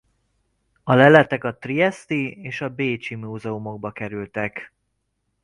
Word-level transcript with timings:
A 0.83 0.93
leletek 0.95 1.43
a 1.43 1.57
trieszti 1.57 2.41
és 2.41 2.63
bécsi 2.75 3.15
múzeumokba 3.15 3.91
kerültek. 3.91 4.73